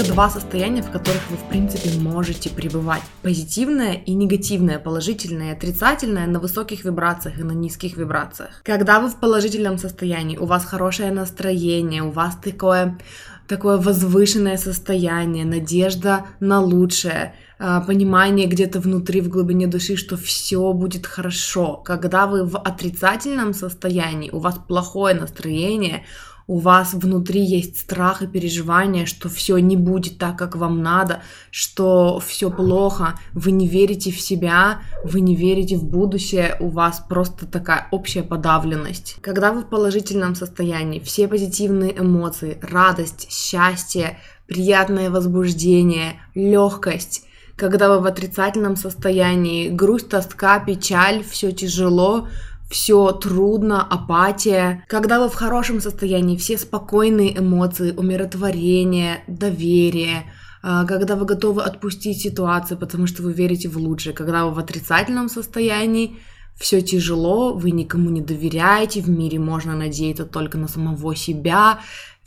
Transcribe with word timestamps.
Только 0.00 0.12
два 0.12 0.30
состояния, 0.30 0.82
в 0.82 0.90
которых 0.90 1.20
вы, 1.30 1.36
в 1.36 1.48
принципе, 1.48 1.90
можете 1.98 2.50
пребывать. 2.50 3.02
Позитивное 3.22 3.94
и 3.94 4.14
негативное, 4.14 4.78
положительное 4.78 5.50
и 5.50 5.56
отрицательное 5.56 6.26
на 6.26 6.40
высоких 6.40 6.84
вибрациях 6.84 7.38
и 7.38 7.42
на 7.42 7.52
низких 7.52 7.96
вибрациях. 7.96 8.62
Когда 8.64 9.00
вы 9.00 9.08
в 9.08 9.16
положительном 9.16 9.78
состоянии, 9.78 10.38
у 10.38 10.46
вас 10.46 10.64
хорошее 10.64 11.12
настроение, 11.12 12.02
у 12.02 12.10
вас 12.10 12.36
такое 12.42 12.98
такое 13.46 13.78
возвышенное 13.78 14.56
состояние, 14.56 15.44
надежда 15.44 16.24
на 16.38 16.60
лучшее, 16.60 17.34
а, 17.58 17.80
понимание 17.80 18.46
где-то 18.46 18.78
внутри, 18.78 19.20
в 19.20 19.28
глубине 19.28 19.66
души, 19.66 19.96
что 19.96 20.16
все 20.16 20.72
будет 20.72 21.06
хорошо. 21.06 21.82
Когда 21.84 22.26
вы 22.26 22.44
в 22.44 22.56
отрицательном 22.56 23.52
состоянии, 23.52 24.30
у 24.30 24.38
вас 24.38 24.54
плохое 24.68 25.16
настроение, 25.16 26.04
у 26.50 26.58
вас 26.58 26.94
внутри 26.94 27.44
есть 27.44 27.78
страх 27.78 28.22
и 28.22 28.26
переживание, 28.26 29.06
что 29.06 29.28
все 29.28 29.58
не 29.58 29.76
будет 29.76 30.18
так, 30.18 30.36
как 30.36 30.56
вам 30.56 30.82
надо, 30.82 31.22
что 31.52 32.18
все 32.18 32.50
плохо, 32.50 33.14
вы 33.32 33.52
не 33.52 33.68
верите 33.68 34.10
в 34.10 34.20
себя, 34.20 34.80
вы 35.04 35.20
не 35.20 35.36
верите 35.36 35.76
в 35.76 35.84
будущее, 35.84 36.56
у 36.58 36.68
вас 36.68 37.04
просто 37.08 37.46
такая 37.46 37.86
общая 37.92 38.24
подавленность. 38.24 39.18
Когда 39.20 39.52
вы 39.52 39.60
в 39.60 39.68
положительном 39.68 40.34
состоянии, 40.34 40.98
все 40.98 41.28
позитивные 41.28 41.96
эмоции, 41.96 42.58
радость, 42.60 43.30
счастье, 43.30 44.18
приятное 44.48 45.08
возбуждение, 45.08 46.20
легкость, 46.34 47.28
когда 47.54 47.90
вы 47.90 48.00
в 48.00 48.06
отрицательном 48.06 48.74
состоянии, 48.74 49.68
грусть, 49.68 50.08
тоска, 50.08 50.58
печаль, 50.58 51.22
все 51.22 51.52
тяжело, 51.52 52.26
все 52.70 53.10
трудно, 53.12 53.82
апатия. 53.82 54.84
Когда 54.86 55.20
вы 55.20 55.28
в 55.28 55.34
хорошем 55.34 55.80
состоянии, 55.80 56.36
все 56.36 56.56
спокойные 56.56 57.36
эмоции, 57.38 57.92
умиротворение, 57.92 59.24
доверие, 59.26 60.32
а, 60.62 60.84
когда 60.84 61.16
вы 61.16 61.26
готовы 61.26 61.62
отпустить 61.62 62.20
ситуацию, 62.20 62.78
потому 62.78 63.06
что 63.06 63.22
вы 63.22 63.32
верите 63.32 63.68
в 63.68 63.76
лучшее, 63.76 64.14
когда 64.14 64.46
вы 64.46 64.52
в 64.52 64.58
отрицательном 64.58 65.28
состоянии, 65.28 66.18
все 66.56 66.80
тяжело, 66.80 67.54
вы 67.54 67.72
никому 67.72 68.10
не 68.10 68.20
доверяете, 68.20 69.00
в 69.00 69.08
мире 69.08 69.38
можно 69.38 69.74
надеяться 69.74 70.24
только 70.24 70.58
на 70.58 70.68
самого 70.68 71.16
себя, 71.16 71.80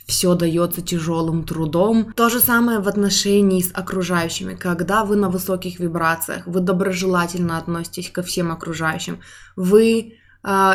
все 0.06 0.34
дается 0.34 0.82
тяжелым 0.82 1.44
трудом. 1.44 2.12
То 2.14 2.28
же 2.28 2.40
самое 2.40 2.80
в 2.80 2.88
отношении 2.88 3.62
с 3.62 3.70
окружающими. 3.72 4.54
Когда 4.54 5.04
вы 5.04 5.16
на 5.16 5.30
высоких 5.30 5.80
вибрациях, 5.80 6.46
вы 6.46 6.60
доброжелательно 6.60 7.56
относитесь 7.56 8.10
ко 8.10 8.22
всем 8.22 8.52
окружающим, 8.52 9.20
вы 9.56 10.18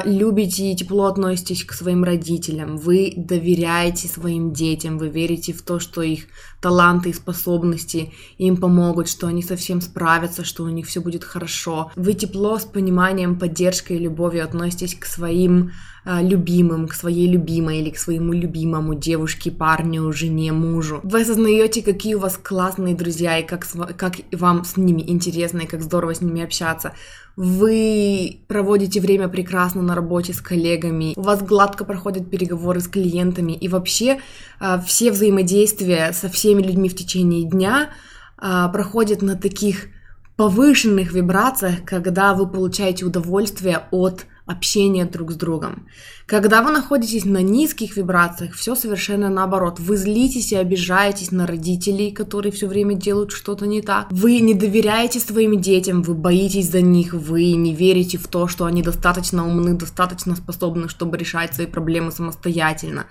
любите 0.06 0.72
и 0.72 0.75
тепло 0.75 1.06
относитесь 1.06 1.64
к 1.64 1.73
своим 1.73 2.03
родителям, 2.03 2.78
вы 2.78 3.14
доверяете 3.16 4.08
своим 4.08 4.52
детям, 4.52 4.98
вы 4.98 5.09
верите 5.09 5.53
в 5.53 5.62
то, 5.62 5.80
что 5.80 6.02
их 6.02 6.25
таланты 6.59 7.09
и 7.09 7.14
способности 7.14 8.12
им 8.38 8.58
помогут, 8.58 9.08
что 9.08 9.28
они 9.28 9.44
совсем 9.44 9.81
справятся, 9.81 10.44
что 10.44 10.64
у 10.64 10.70
них 10.70 10.88
все 10.88 11.02
будет 11.02 11.23
хорошо. 11.23 11.92
Вы 11.95 12.14
тепло 12.14 12.58
с 12.58 12.66
пониманием, 12.66 13.38
поддержкой 13.38 13.97
и 13.97 14.00
любовью 14.02 14.44
относитесь 14.44 14.95
к 14.95 15.06
своим 15.06 15.72
а, 16.06 16.22
любимым, 16.22 16.88
к 16.88 16.94
своей 16.94 17.28
любимой 17.28 17.80
или 17.80 17.92
к 17.92 17.97
своему 17.97 18.34
любимому 18.34 18.96
девушке, 18.96 19.52
парню, 19.52 20.12
жене, 20.12 20.52
мужу. 20.52 21.02
Вы 21.03 21.22
осознаете, 21.22 21.84
какие 21.84 22.16
у 22.16 22.19
вас 22.19 22.38
классные 22.41 22.96
друзья 22.96 23.38
и 23.38 23.46
как, 23.46 23.68
как 23.97 24.16
вам 24.31 24.66
с 24.66 24.78
ними 24.78 25.03
интересно 25.06 25.59
и 25.62 25.68
как 25.68 25.84
здорово 25.84 26.16
с 26.16 26.22
ними 26.22 26.41
общаться. 26.41 26.94
Вы 27.35 28.41
проводите 28.47 29.00
время 29.00 29.29
прекрасно 29.29 29.81
на 29.81 29.95
работе 29.95 30.34
с 30.34 30.41
коллегами, 30.41 31.13
у 31.16 31.22
вас 31.22 31.41
гладко 31.41 31.85
проходят 31.85 32.29
переговоры 32.29 32.81
с 32.81 32.88
клиентами 32.88 33.53
и 33.53 33.67
вообще 33.67 34.19
а, 34.59 34.79
все 34.79 35.12
взаимодействия 35.12 36.12
со 36.12 36.28
всеми 36.28 36.62
людьми 36.62 36.90
в 36.90 36.95
течение 36.95 37.45
дня 37.45 37.91
а, 38.38 38.67
проходят 38.69 39.22
на 39.22 39.35
таких 39.35 39.88
повышенных 40.35 41.12
вибрациях, 41.12 41.84
когда 41.85 42.34
вы 42.34 42.47
получаете 42.47 43.06
удовольствие 43.06 43.84
от 43.91 44.25
общения 44.49 45.05
друг 45.05 45.31
с 45.31 45.35
другом. 45.35 45.87
Когда 46.25 46.61
вы 46.61 46.71
находитесь 46.71 47.25
на 47.25 47.41
низких 47.41 47.97
вибрациях, 47.97 48.53
все 48.53 48.75
совершенно 48.75 49.29
наоборот. 49.29 49.79
Вы 49.79 49.95
злитесь 49.95 50.51
и 50.51 50.55
обижаетесь 50.55 51.31
на 51.31 51.45
родителей, 51.45 52.11
которые 52.11 52.51
все 52.51 52.67
время 52.67 52.95
делают 52.95 53.31
что-то 53.31 53.67
не 53.67 53.81
так. 53.81 54.07
Вы 54.11 54.39
не 54.39 54.53
доверяете 54.53 55.19
своим 55.19 55.61
детям, 55.61 56.01
вы 56.01 56.15
боитесь 56.15 56.71
за 56.71 56.81
них, 56.81 57.13
вы 57.13 57.51
не 57.53 57.73
верите 57.73 58.17
в 58.17 58.27
то, 58.27 58.47
что 58.47 58.65
они 58.65 58.81
достаточно 58.81 59.47
умны, 59.47 59.73
достаточно 59.73 60.35
способны, 60.35 60.89
чтобы 60.89 61.17
решать 61.17 61.53
свои 61.53 61.67
проблемы 61.67 62.11
самостоятельно 62.11 63.05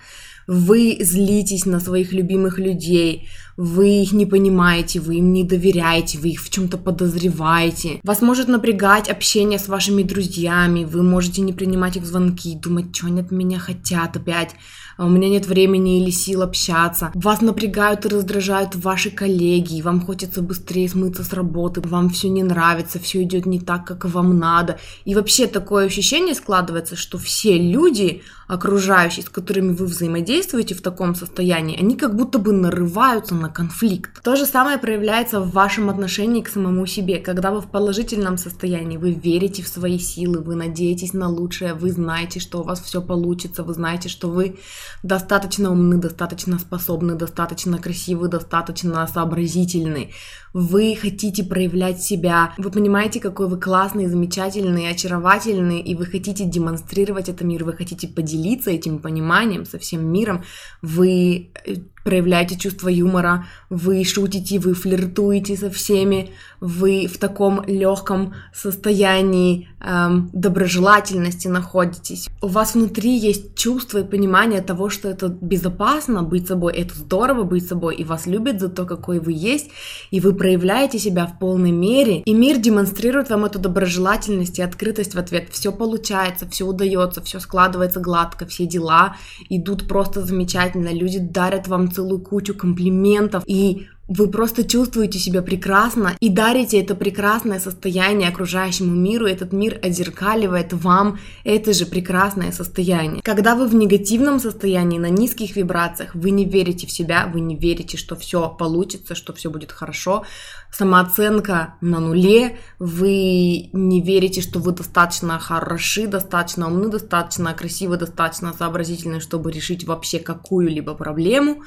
вы 0.49 0.97
злитесь 0.99 1.67
на 1.67 1.79
своих 1.79 2.11
любимых 2.11 2.57
людей, 2.57 3.29
вы 3.59 4.03
их 4.03 4.13
не 4.13 4.25
понимаете, 4.25 5.01
вы 5.01 5.15
им 5.15 5.33
не 5.33 5.43
доверяете, 5.43 6.17
вы 6.17 6.29
их 6.29 6.41
в 6.41 6.49
чем-то 6.49 6.77
подозреваете. 6.77 7.99
Вас 8.03 8.21
может 8.21 8.47
напрягать 8.47 9.09
общение 9.09 9.59
с 9.59 9.67
вашими 9.67 10.01
друзьями, 10.01 10.85
вы 10.85 11.03
можете 11.03 11.41
не 11.41 11.51
принимать 11.51 11.97
их 11.97 12.05
звонки, 12.05 12.55
думать, 12.55 12.95
что 12.95 13.07
они 13.07 13.19
от 13.19 13.31
меня 13.31 13.59
хотят 13.59 14.15
опять, 14.15 14.55
а 14.95 15.05
у 15.05 15.09
меня 15.09 15.27
нет 15.27 15.45
времени 15.45 16.01
или 16.01 16.09
сил 16.09 16.41
общаться. 16.41 17.11
Вас 17.13 17.41
напрягают 17.41 18.05
и 18.05 18.09
раздражают 18.09 18.75
ваши 18.75 19.11
коллеги, 19.11 19.81
вам 19.81 19.99
хочется 20.01 20.41
быстрее 20.41 20.87
смыться 20.87 21.25
с 21.25 21.33
работы, 21.33 21.81
вам 21.81 22.09
все 22.09 22.29
не 22.29 22.43
нравится, 22.43 22.97
все 22.99 23.23
идет 23.23 23.45
не 23.45 23.59
так, 23.59 23.85
как 23.85 24.05
вам 24.05 24.39
надо. 24.39 24.79
И 25.03 25.15
вообще 25.15 25.47
такое 25.47 25.85
ощущение 25.85 26.33
складывается, 26.33 26.95
что 26.95 27.17
все 27.17 27.57
люди, 27.57 28.21
окружающие, 28.47 29.25
с 29.25 29.29
которыми 29.29 29.73
вы 29.73 29.85
взаимодействуете 29.85 30.75
в 30.75 30.81
таком 30.81 31.13
состоянии, 31.13 31.79
они 31.79 31.95
как 31.95 32.15
будто 32.15 32.39
бы 32.39 32.51
нарываются 32.51 33.35
на 33.35 33.48
конфликт. 33.49 34.21
То 34.23 34.35
же 34.35 34.45
самое 34.45 34.77
проявляется 34.77 35.39
в 35.39 35.51
вашем 35.51 35.89
отношении 35.89 36.41
к 36.41 36.49
самому 36.49 36.85
себе. 36.85 37.17
Когда 37.17 37.51
вы 37.51 37.61
в 37.61 37.69
положительном 37.69 38.37
состоянии, 38.37 38.97
вы 38.97 39.11
верите 39.11 39.63
в 39.63 39.67
свои 39.67 39.99
силы, 39.99 40.39
вы 40.39 40.55
надеетесь 40.55 41.13
на 41.13 41.27
лучшее, 41.27 41.73
вы 41.73 41.91
знаете, 41.91 42.39
что 42.39 42.61
у 42.61 42.63
вас 42.63 42.81
все 42.81 43.01
получится, 43.01 43.63
вы 43.63 43.73
знаете, 43.73 44.09
что 44.09 44.29
вы 44.29 44.59
достаточно 45.03 45.71
умны, 45.71 45.97
достаточно 45.97 46.59
способны, 46.59 47.15
достаточно 47.15 47.77
красивы, 47.77 48.27
достаточно 48.27 49.07
сообразительны 49.07 50.11
вы 50.53 50.97
хотите 50.99 51.43
проявлять 51.43 52.01
себя, 52.01 52.53
вы 52.57 52.71
понимаете, 52.71 53.19
какой 53.19 53.47
вы 53.47 53.59
классный, 53.59 54.07
замечательный, 54.07 54.89
очаровательный, 54.89 55.79
и 55.79 55.95
вы 55.95 56.05
хотите 56.05 56.45
демонстрировать 56.45 57.29
это 57.29 57.45
миру, 57.45 57.65
вы 57.65 57.73
хотите 57.73 58.07
поделиться 58.07 58.71
этим 58.71 58.99
пониманием 58.99 59.65
со 59.65 59.77
всем 59.77 60.11
миром, 60.11 60.43
вы 60.81 61.51
э, 61.65 61.75
проявляете 62.03 62.57
чувство 62.57 62.89
юмора, 62.89 63.45
вы 63.69 64.03
шутите, 64.03 64.59
вы 64.59 64.73
флиртуете 64.73 65.55
со 65.57 65.69
всеми, 65.69 66.31
вы 66.59 67.07
в 67.07 67.17
таком 67.17 67.63
легком 67.65 68.33
состоянии 68.53 69.69
эм, 69.79 70.29
доброжелательности 70.33 71.47
находитесь. 71.47 72.27
У 72.41 72.47
вас 72.47 72.75
внутри 72.75 73.17
есть 73.17 73.55
чувство 73.55 73.99
и 73.99 74.03
понимание 74.03 74.61
того, 74.61 74.89
что 74.89 75.09
это 75.09 75.27
безопасно 75.29 76.23
быть 76.23 76.47
собой, 76.47 76.73
это 76.73 76.95
здорово 76.95 77.43
быть 77.43 77.67
собой, 77.67 77.95
и 77.95 78.03
вас 78.03 78.25
любят 78.25 78.59
за 78.59 78.69
то, 78.69 78.85
какой 78.85 79.19
вы 79.19 79.33
есть, 79.33 79.69
и 80.11 80.19
вы 80.19 80.33
проявляете 80.33 80.99
себя 80.99 81.25
в 81.25 81.39
полной 81.39 81.71
мере, 81.71 82.21
и 82.21 82.33
мир 82.33 82.57
демонстрирует 82.57 83.29
вам 83.29 83.45
эту 83.45 83.59
доброжелательность 83.59 84.59
и 84.59 84.61
открытость 84.61 85.15
в 85.15 85.19
ответ. 85.19 85.49
Все 85.51 85.71
получается, 85.71 86.47
все 86.49 86.65
удается, 86.65 87.21
все 87.21 87.39
складывается 87.39 87.99
гладко, 87.99 88.45
все 88.45 88.65
дела 88.65 89.15
идут 89.49 89.87
просто 89.87 90.21
замечательно, 90.25 90.89
люди 90.93 91.19
дарят 91.19 91.67
вам 91.67 91.88
целую 91.91 92.21
кучу 92.21 92.53
комплиментов, 92.53 93.43
и 93.45 93.87
вы 94.09 94.27
просто 94.27 94.67
чувствуете 94.67 95.19
себя 95.19 95.41
прекрасно 95.43 96.17
и 96.19 96.29
дарите 96.29 96.81
это 96.81 96.95
прекрасное 96.95 97.59
состояние 97.59 98.29
окружающему 98.29 98.93
миру, 98.93 99.27
этот 99.27 99.53
мир 99.53 99.79
отзеркаливает 99.81 100.73
вам 100.73 101.19
это 101.43 101.73
же 101.73 101.85
прекрасное 101.85 102.51
состояние. 102.51 103.21
Когда 103.23 103.55
вы 103.55 103.67
в 103.67 103.75
негативном 103.75 104.39
состоянии, 104.39 104.97
на 104.97 105.09
низких 105.09 105.55
вибрациях, 105.55 106.15
вы 106.15 106.31
не 106.31 106.45
верите 106.45 106.87
в 106.87 106.91
себя, 106.91 107.29
вы 107.31 107.39
не 107.39 107.55
верите, 107.55 107.97
что 107.97 108.15
все 108.15 108.49
получится, 108.49 109.13
что 109.13 109.31
все 109.33 109.51
будет 109.51 109.71
хорошо, 109.71 110.25
самооценка 110.71 111.75
на 111.81 111.99
нуле, 111.99 112.57
вы 112.79 113.69
не 113.73 114.01
верите, 114.01 114.41
что 114.41 114.59
вы 114.59 114.71
достаточно 114.71 115.37
хороши, 115.37 116.07
достаточно 116.07 116.67
умны, 116.67 116.89
достаточно 116.89 117.53
красивы, 117.53 117.97
достаточно 117.97 118.53
сообразительны, 118.53 119.19
чтобы 119.19 119.51
решить 119.51 119.83
вообще 119.83 120.17
какую-либо 120.17 120.95
проблему, 120.95 121.63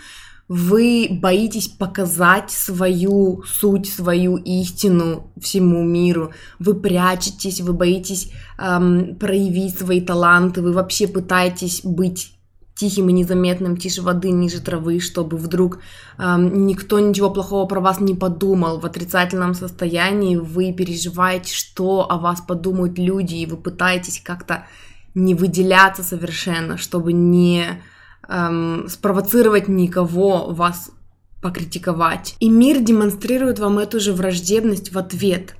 вы 0.54 1.08
боитесь 1.10 1.66
показать 1.66 2.50
свою 2.50 3.42
суть, 3.44 3.88
свою 3.88 4.36
истину 4.36 5.32
всему 5.40 5.82
миру, 5.82 6.32
вы 6.58 6.74
прячетесь, 6.74 7.62
вы 7.62 7.72
боитесь 7.72 8.30
эм, 8.58 9.16
проявить 9.16 9.78
свои 9.78 10.02
таланты, 10.02 10.60
вы 10.60 10.72
вообще 10.72 11.08
пытаетесь 11.08 11.80
быть 11.84 12.34
тихим 12.74 13.08
и 13.08 13.14
незаметным, 13.14 13.78
тише 13.78 14.02
воды, 14.02 14.30
ниже 14.30 14.60
травы, 14.60 15.00
чтобы 15.00 15.38
вдруг 15.38 15.78
эм, 16.18 16.66
никто 16.66 16.98
ничего 16.98 17.30
плохого 17.30 17.66
про 17.66 17.80
вас 17.80 18.00
не 18.00 18.14
подумал. 18.14 18.78
В 18.78 18.84
отрицательном 18.84 19.54
состоянии 19.54 20.36
вы 20.36 20.74
переживаете, 20.74 21.54
что 21.54 22.06
о 22.10 22.18
вас 22.18 22.42
подумают 22.42 22.98
люди, 22.98 23.36
и 23.36 23.46
вы 23.46 23.56
пытаетесь 23.56 24.20
как-то 24.22 24.66
не 25.14 25.34
выделяться 25.34 26.02
совершенно, 26.02 26.76
чтобы 26.76 27.14
не 27.14 27.80
эм, 28.28 28.88
спровоцировать 28.88 29.68
никого 29.68 30.52
вас 30.52 30.90
покритиковать. 31.42 32.36
И 32.40 32.48
мир 32.48 32.80
демонстрирует 32.80 33.58
вам 33.58 33.78
эту 33.78 34.00
же 34.00 34.12
враждебность 34.12 34.92
в 34.92 34.98
ответ 34.98 35.56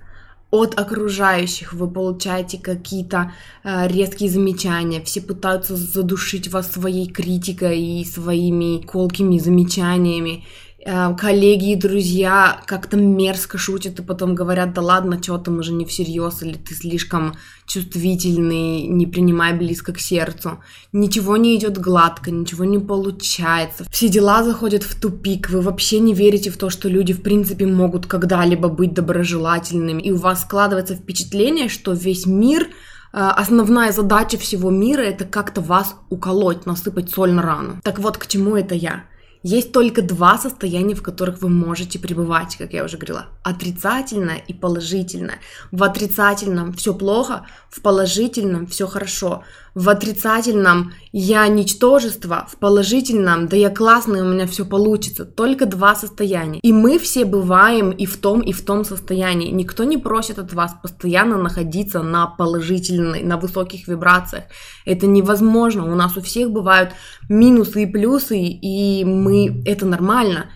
от 0.52 0.78
окружающих. 0.78 1.72
Вы 1.72 1.90
получаете 1.90 2.58
какие-то 2.58 3.32
э, 3.64 3.88
резкие 3.88 4.28
замечания. 4.28 5.02
Все 5.02 5.20
пытаются 5.20 5.76
задушить 5.76 6.52
вас 6.52 6.70
своей 6.70 7.06
критикой 7.06 7.80
и 7.80 8.04
своими 8.04 8.82
колкими 8.82 9.38
замечаниями. 9.38 10.44
Э, 10.84 11.14
коллеги 11.16 11.72
и 11.72 11.76
друзья 11.76 12.60
как-то 12.66 12.96
мерзко 12.96 13.56
шутят 13.56 14.00
и 14.00 14.02
потом 14.02 14.34
говорят, 14.34 14.74
да 14.74 14.82
ладно, 14.82 15.22
что 15.22 15.38
там 15.38 15.58
уже 15.58 15.72
не 15.72 15.84
всерьез, 15.84 16.42
или 16.42 16.54
ты 16.54 16.74
слишком 16.74 17.34
чувствительный, 17.66 18.88
не 18.88 19.06
принимай 19.06 19.52
близко 19.52 19.92
к 19.92 20.00
сердцу. 20.00 20.58
Ничего 20.92 21.36
не 21.36 21.56
идет 21.56 21.78
гладко, 21.78 22.32
ничего 22.32 22.64
не 22.64 22.80
получается. 22.80 23.84
Все 23.90 24.08
дела 24.08 24.42
заходят 24.42 24.82
в 24.82 25.00
тупик, 25.00 25.50
вы 25.50 25.60
вообще 25.60 26.00
не 26.00 26.14
верите 26.14 26.50
в 26.50 26.56
то, 26.56 26.68
что 26.68 26.88
люди 26.88 27.12
в 27.12 27.22
принципе 27.22 27.66
могут 27.66 28.06
когда-либо 28.06 28.68
быть 28.68 28.92
доброжелательными, 28.92 30.02
и 30.02 30.10
у 30.10 30.16
вас 30.16 30.42
складывается 30.42 30.96
впечатление, 30.96 31.68
что 31.68 31.92
весь 31.92 32.26
мир 32.26 32.62
э, 32.64 32.66
основная 33.12 33.92
задача 33.92 34.36
всего 34.36 34.70
мира 34.70 35.02
это 35.02 35.26
как-то 35.26 35.60
вас 35.60 35.94
уколоть, 36.10 36.66
насыпать 36.66 37.10
соль 37.10 37.30
на 37.30 37.42
рану. 37.42 37.80
Так 37.84 38.00
вот, 38.00 38.18
к 38.18 38.26
чему 38.26 38.56
это 38.56 38.74
я? 38.74 39.04
Есть 39.42 39.72
только 39.72 40.02
два 40.02 40.38
состояния, 40.38 40.94
в 40.94 41.02
которых 41.02 41.42
вы 41.42 41.48
можете 41.48 41.98
пребывать, 41.98 42.56
как 42.56 42.72
я 42.72 42.84
уже 42.84 42.96
говорила. 42.96 43.26
Отрицательное 43.42 44.36
и 44.36 44.54
положительное. 44.54 45.38
В 45.70 45.82
отрицательном 45.82 46.72
все 46.72 46.94
плохо, 46.94 47.46
в 47.70 47.80
положительном 47.82 48.66
все 48.66 48.86
хорошо 48.86 49.42
в 49.74 49.88
отрицательном 49.88 50.92
я 51.12 51.48
ничтожество, 51.48 52.46
в 52.50 52.56
положительном 52.58 53.48
да 53.48 53.56
я 53.56 53.70
классный, 53.70 54.20
у 54.20 54.26
меня 54.26 54.46
все 54.46 54.66
получится. 54.66 55.24
Только 55.24 55.66
два 55.66 55.94
состояния. 55.94 56.60
И 56.60 56.72
мы 56.72 56.98
все 56.98 57.24
бываем 57.24 57.90
и 57.90 58.04
в 58.04 58.18
том, 58.18 58.40
и 58.40 58.52
в 58.52 58.62
том 58.64 58.84
состоянии. 58.84 59.50
Никто 59.50 59.84
не 59.84 59.96
просит 59.96 60.38
от 60.38 60.52
вас 60.52 60.74
постоянно 60.82 61.38
находиться 61.38 62.02
на 62.02 62.26
положительной, 62.26 63.22
на 63.22 63.38
высоких 63.38 63.88
вибрациях. 63.88 64.44
Это 64.84 65.06
невозможно. 65.06 65.90
У 65.90 65.94
нас 65.94 66.16
у 66.16 66.20
всех 66.20 66.50
бывают 66.50 66.90
минусы 67.28 67.84
и 67.84 67.86
плюсы, 67.86 68.38
и 68.38 69.04
мы, 69.04 69.31
это 69.64 69.86
нормально. 69.86 70.50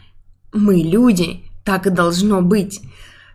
Мы 0.53 0.77
люди, 0.77 1.43
так 1.65 1.87
и 1.87 1.91
должно 1.91 2.43
быть. 2.43 2.81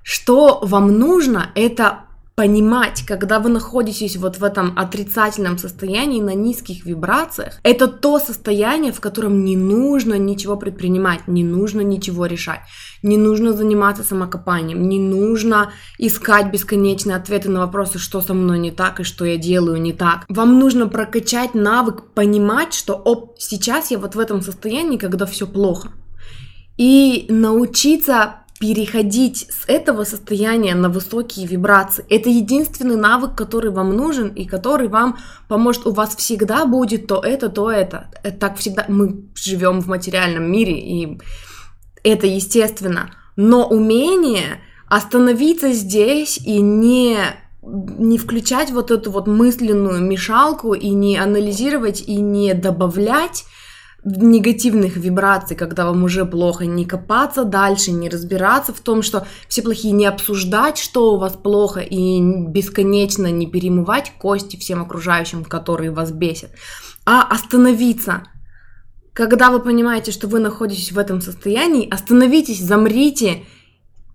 Что 0.04 0.60
вам 0.64 0.98
нужно, 0.98 1.50
это 1.56 2.06
понимать, 2.42 3.04
когда 3.06 3.40
вы 3.40 3.52
находитесь 3.52 4.18
вот 4.18 4.40
в 4.40 4.44
этом 4.44 4.74
отрицательном 4.76 5.60
состоянии, 5.60 6.20
на 6.20 6.34
низких 6.34 6.86
вибрациях, 6.86 7.60
это 7.62 7.86
то 7.86 8.18
состояние, 8.18 8.92
в 8.92 9.00
котором 9.00 9.46
не 9.46 9.56
нужно 9.56 10.16
ничего 10.16 10.58
предпринимать, 10.58 11.28
не 11.28 11.44
нужно 11.44 11.82
ничего 11.82 12.26
решать, 12.26 12.62
не 13.04 13.20
нужно 13.20 13.54
заниматься 13.54 14.02
самокопанием, 14.02 14.90
не 14.90 14.98
нужно 14.98 15.74
искать 16.00 16.52
бесконечные 16.52 17.16
ответы 17.16 17.50
на 17.50 17.60
вопросы, 17.60 18.00
что 18.00 18.22
со 18.22 18.34
мной 18.34 18.58
не 18.58 18.72
так 18.72 19.00
и 19.00 19.04
что 19.04 19.24
я 19.24 19.38
делаю 19.38 19.80
не 19.80 19.94
так. 19.94 20.26
Вам 20.28 20.58
нужно 20.58 20.88
прокачать 20.88 21.54
навык 21.54 22.06
понимать, 22.16 22.74
что 22.74 22.96
оп, 22.96 23.36
сейчас 23.38 23.92
я 23.92 24.00
вот 24.00 24.16
в 24.16 24.20
этом 24.20 24.42
состоянии, 24.42 24.98
когда 24.98 25.28
все 25.28 25.46
плохо. 25.46 25.92
И 26.78 27.28
научиться 27.30 28.41
переходить 28.62 29.48
с 29.50 29.68
этого 29.68 30.04
состояния 30.04 30.76
на 30.76 30.88
высокие 30.88 31.48
вибрации. 31.48 32.06
Это 32.10 32.30
единственный 32.30 32.96
навык, 32.96 33.36
который 33.36 33.72
вам 33.72 33.96
нужен 33.96 34.28
и 34.28 34.46
который 34.46 34.88
вам 34.88 35.18
поможет. 35.48 35.88
У 35.88 35.92
вас 35.92 36.16
всегда 36.16 36.68
будет 36.68 37.08
то 37.08 37.22
это, 37.26 37.50
то 37.50 37.72
это. 37.72 38.12
это 38.22 38.38
так 38.38 38.58
всегда. 38.58 38.86
Мы 38.88 39.26
живем 39.34 39.82
в 39.82 39.88
материальном 39.88 40.52
мире, 40.52 40.80
и 40.80 41.20
это 42.04 42.28
естественно. 42.28 43.10
Но 43.36 43.68
умение 43.68 44.62
остановиться 44.88 45.74
здесь 45.74 46.38
и 46.38 46.62
не 46.62 47.18
не 47.64 48.18
включать 48.20 48.72
вот 48.72 48.92
эту 48.92 49.12
вот 49.12 49.28
мысленную 49.28 50.02
мешалку 50.04 50.74
и 50.74 50.90
не 50.90 51.18
анализировать 51.18 52.02
и 52.02 52.18
не 52.18 52.54
добавлять 52.54 53.46
негативных 54.04 54.98
вибраций, 54.98 55.56
когда 55.56 55.86
вам 55.86 56.04
уже 56.04 56.26
плохо, 56.26 56.66
не 56.66 56.86
копаться 56.86 57.44
дальше, 57.44 57.92
не 57.92 58.10
разбираться 58.10 58.74
в 58.74 58.80
том, 58.80 59.04
что 59.04 59.28
все 59.48 59.62
плохие, 59.62 59.94
не 59.94 60.06
обсуждать, 60.06 60.80
что 60.80 61.14
у 61.14 61.18
вас 61.18 61.34
плохо, 61.34 61.82
и 61.82 62.20
бесконечно 62.48 63.28
не 63.28 63.46
перемывать 63.46 64.14
кости 64.18 64.58
всем 64.58 64.82
окружающим, 64.82 65.44
которые 65.46 65.92
вас 65.92 66.12
бесят, 66.12 66.52
а 67.06 67.22
остановиться. 67.24 68.24
Когда 69.14 69.52
вы 69.52 69.60
понимаете, 69.60 70.12
что 70.12 70.28
вы 70.28 70.40
находитесь 70.40 70.92
в 70.92 70.98
этом 70.98 71.22
состоянии, 71.22 71.88
остановитесь, 71.88 72.62
замрите 72.62 73.44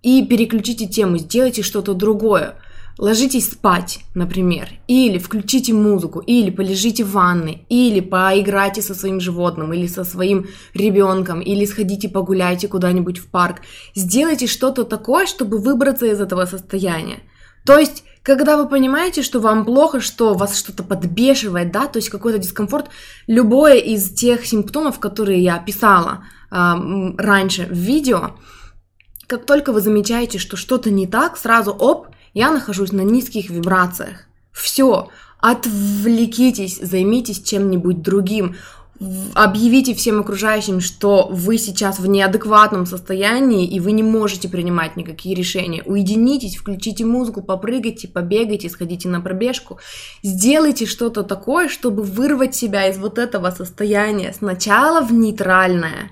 и 0.01 0.25
переключите 0.25 0.87
тему, 0.87 1.17
сделайте 1.17 1.61
что-то 1.61 1.93
другое 1.93 2.55
ложитесь 2.97 3.51
спать, 3.51 3.99
например, 4.15 4.69
или 4.87 5.17
включите 5.17 5.73
музыку, 5.73 6.19
или 6.19 6.49
полежите 6.49 7.03
в 7.03 7.11
ванной, 7.11 7.65
или 7.69 7.99
поиграйте 7.99 8.81
со 8.81 8.95
своим 8.95 9.19
животным, 9.19 9.73
или 9.73 9.87
со 9.87 10.03
своим 10.03 10.47
ребенком, 10.73 11.41
или 11.41 11.65
сходите 11.65 12.09
погуляйте 12.09 12.67
куда-нибудь 12.67 13.19
в 13.19 13.29
парк. 13.29 13.57
Сделайте 13.95 14.47
что-то 14.47 14.83
такое, 14.83 15.25
чтобы 15.25 15.59
выбраться 15.59 16.05
из 16.05 16.19
этого 16.19 16.45
состояния. 16.45 17.19
То 17.65 17.77
есть, 17.77 18.03
когда 18.23 18.57
вы 18.57 18.67
понимаете, 18.67 19.21
что 19.21 19.39
вам 19.39 19.65
плохо, 19.65 19.99
что 19.99 20.33
вас 20.33 20.57
что-то 20.57 20.83
подбешивает, 20.83 21.71
да, 21.71 21.87
то 21.87 21.97
есть 21.97 22.09
какой-то 22.09 22.39
дискомфорт, 22.39 22.89
любое 23.27 23.75
из 23.75 24.09
тех 24.13 24.45
симптомов, 24.45 24.99
которые 24.99 25.43
я 25.43 25.55
описала 25.55 26.23
э, 26.49 26.55
раньше 27.17 27.65
в 27.65 27.73
видео, 27.73 28.37
как 29.27 29.45
только 29.45 29.73
вы 29.73 29.81
замечаете, 29.81 30.39
что 30.39 30.55
что-то 30.55 30.89
не 30.89 31.05
так, 31.05 31.37
сразу 31.37 31.71
оп, 31.71 32.07
я 32.37 32.51
нахожусь 32.51 32.91
на 32.91 33.01
низких 33.01 33.49
вибрациях. 33.49 34.27
Все, 34.51 35.09
отвлекитесь, 35.39 36.77
займитесь 36.79 37.41
чем-нибудь 37.41 38.03
другим. 38.03 38.55
Объявите 39.33 39.95
всем 39.95 40.19
окружающим, 40.19 40.79
что 40.79 41.27
вы 41.31 41.57
сейчас 41.57 41.97
в 41.97 42.05
неадекватном 42.05 42.85
состоянии 42.85 43.67
и 43.67 43.79
вы 43.79 43.91
не 43.91 44.03
можете 44.03 44.49
принимать 44.49 44.95
никакие 44.97 45.33
решения. 45.33 45.81
Уединитесь, 45.83 46.57
включите 46.57 47.05
музыку, 47.05 47.41
попрыгайте, 47.41 48.07
побегайте, 48.07 48.69
сходите 48.69 49.09
на 49.09 49.19
пробежку. 49.19 49.79
Сделайте 50.21 50.85
что-то 50.85 51.23
такое, 51.23 51.69
чтобы 51.69 52.03
вырвать 52.03 52.53
себя 52.53 52.87
из 52.87 52.99
вот 52.99 53.17
этого 53.17 53.49
состояния. 53.49 54.31
Сначала 54.31 55.01
в 55.01 55.11
нейтральное, 55.11 56.11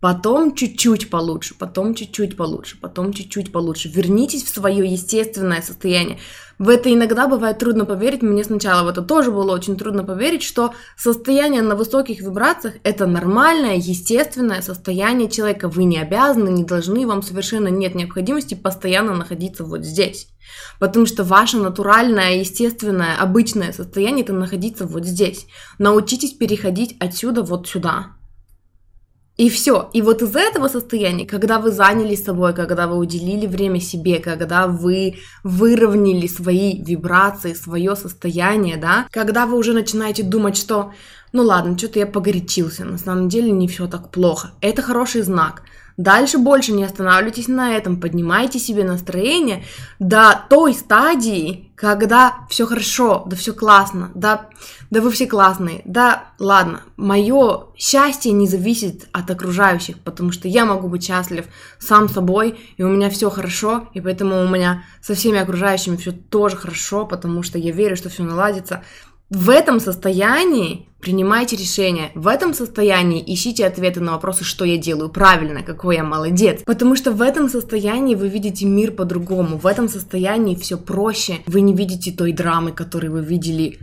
потом 0.00 0.54
чуть-чуть 0.54 1.10
получше, 1.10 1.54
потом 1.58 1.94
чуть-чуть 1.94 2.36
получше, 2.36 2.78
потом 2.80 3.12
чуть-чуть 3.12 3.52
получше. 3.52 3.88
Вернитесь 3.88 4.44
в 4.44 4.48
свое 4.48 4.86
естественное 4.90 5.62
состояние. 5.62 6.18
В 6.58 6.70
это 6.70 6.92
иногда 6.92 7.28
бывает 7.28 7.58
трудно 7.58 7.84
поверить, 7.84 8.22
мне 8.22 8.42
сначала 8.42 8.84
в 8.84 8.88
это 8.88 9.02
тоже 9.02 9.30
было 9.30 9.52
очень 9.52 9.76
трудно 9.76 10.04
поверить, 10.04 10.42
что 10.42 10.72
состояние 10.96 11.60
на 11.60 11.76
высоких 11.76 12.20
вибрациях– 12.20 12.76
это 12.82 13.06
нормальное, 13.06 13.76
естественное 13.76 14.62
состояние 14.62 15.30
человека. 15.30 15.68
Вы 15.68 15.84
не 15.84 15.98
обязаны, 15.98 16.48
не 16.48 16.64
должны, 16.64 17.06
вам 17.06 17.22
совершенно 17.22 17.68
нет 17.68 17.94
необходимости 17.94 18.54
постоянно 18.54 19.14
находиться 19.14 19.64
вот 19.64 19.84
здесь. 19.84 20.28
Потому 20.78 21.04
что 21.04 21.24
ваше 21.24 21.58
натуральное, 21.58 22.38
естественное, 22.38 23.16
обычное 23.18 23.72
состояние– 23.72 24.24
это 24.24 24.32
находиться 24.32 24.86
вот 24.86 25.04
здесь. 25.04 25.46
Научитесь 25.78 26.32
переходить 26.32 26.96
отсюда 27.00 27.42
вот 27.42 27.68
сюда. 27.68 28.16
И 29.36 29.50
все. 29.50 29.90
И 29.92 30.00
вот 30.00 30.22
из 30.22 30.34
этого 30.34 30.68
состояния, 30.68 31.26
когда 31.26 31.58
вы 31.58 31.70
занялись 31.70 32.24
собой, 32.24 32.54
когда 32.54 32.86
вы 32.86 32.96
уделили 32.96 33.46
время 33.46 33.80
себе, 33.80 34.18
когда 34.18 34.66
вы 34.66 35.18
выровняли 35.44 36.26
свои 36.26 36.82
вибрации, 36.82 37.52
свое 37.52 37.96
состояние, 37.96 38.78
да, 38.78 39.06
когда 39.10 39.44
вы 39.44 39.58
уже 39.58 39.74
начинаете 39.74 40.22
думать, 40.22 40.56
что 40.56 40.92
ну 41.32 41.42
ладно, 41.42 41.76
что-то 41.76 41.98
я 41.98 42.06
погорячился, 42.06 42.86
на 42.86 42.96
самом 42.96 43.28
деле 43.28 43.50
не 43.50 43.68
все 43.68 43.86
так 43.88 44.10
плохо. 44.10 44.52
Это 44.62 44.80
хороший 44.80 45.20
знак. 45.20 45.64
Дальше 45.96 46.36
больше 46.36 46.72
не 46.72 46.84
останавливайтесь 46.84 47.48
на 47.48 47.74
этом, 47.74 47.98
поднимайте 47.98 48.58
себе 48.58 48.84
настроение 48.84 49.64
до 49.98 50.38
той 50.50 50.74
стадии, 50.74 51.70
когда 51.74 52.46
все 52.50 52.66
хорошо, 52.66 53.24
да 53.26 53.34
все 53.34 53.54
классно, 53.54 54.10
да, 54.14 54.48
да 54.90 55.00
вы 55.00 55.10
все 55.10 55.26
классные, 55.26 55.80
да 55.86 56.32
ладно, 56.38 56.82
мое 56.98 57.68
счастье 57.76 58.32
не 58.32 58.46
зависит 58.46 59.08
от 59.12 59.30
окружающих, 59.30 59.98
потому 60.00 60.32
что 60.32 60.48
я 60.48 60.66
могу 60.66 60.88
быть 60.88 61.04
счастлив 61.04 61.46
сам 61.78 62.10
собой, 62.10 62.58
и 62.76 62.82
у 62.82 62.88
меня 62.88 63.08
все 63.08 63.30
хорошо, 63.30 63.88
и 63.94 64.00
поэтому 64.02 64.42
у 64.42 64.48
меня 64.48 64.82
со 65.00 65.14
всеми 65.14 65.38
окружающими 65.38 65.96
все 65.96 66.12
тоже 66.12 66.56
хорошо, 66.56 67.06
потому 67.06 67.42
что 67.42 67.58
я 67.58 67.72
верю, 67.72 67.96
что 67.96 68.10
все 68.10 68.22
наладится. 68.22 68.82
В 69.30 69.50
этом 69.50 69.80
состоянии 69.80 70.88
принимайте 71.00 71.56
решения. 71.56 72.12
В 72.14 72.28
этом 72.28 72.54
состоянии 72.54 73.22
ищите 73.26 73.66
ответы 73.66 74.00
на 74.00 74.12
вопросы, 74.12 74.44
что 74.44 74.64
я 74.64 74.78
делаю 74.78 75.10
правильно, 75.10 75.62
какой 75.62 75.96
я 75.96 76.04
молодец. 76.04 76.62
Потому 76.64 76.94
что 76.94 77.10
в 77.10 77.20
этом 77.20 77.48
состоянии 77.48 78.14
вы 78.14 78.28
видите 78.28 78.66
мир 78.66 78.92
по-другому. 78.92 79.58
В 79.58 79.66
этом 79.66 79.88
состоянии 79.88 80.54
все 80.54 80.78
проще. 80.78 81.38
Вы 81.46 81.60
не 81.60 81.74
видите 81.74 82.12
той 82.12 82.32
драмы, 82.32 82.70
которую 82.70 83.12
вы 83.12 83.24
видели 83.24 83.78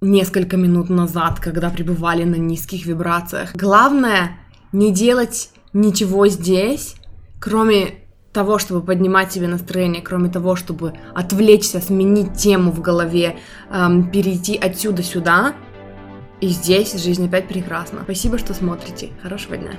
несколько 0.00 0.56
минут 0.56 0.88
назад, 0.88 1.40
когда 1.40 1.68
пребывали 1.68 2.24
на 2.24 2.36
низких 2.36 2.86
вибрациях. 2.86 3.54
Главное 3.54 4.38
не 4.72 4.92
делать 4.92 5.50
ничего 5.74 6.26
здесь, 6.28 6.94
кроме 7.38 7.94
того, 8.32 8.58
чтобы 8.58 8.82
поднимать 8.82 9.32
себе 9.32 9.48
настроение, 9.48 10.02
кроме 10.02 10.28
того, 10.28 10.56
чтобы 10.56 10.94
отвлечься, 11.14 11.80
сменить 11.80 12.34
тему 12.34 12.70
в 12.70 12.80
голове, 12.80 13.38
эм, 13.70 14.10
перейти 14.10 14.56
отсюда 14.56 15.02
сюда. 15.02 15.54
И 16.40 16.48
здесь 16.48 16.94
жизнь 16.94 17.26
опять 17.26 17.48
прекрасна. 17.48 18.00
Спасибо, 18.04 18.38
что 18.38 18.54
смотрите. 18.54 19.10
Хорошего 19.22 19.56
дня. 19.56 19.72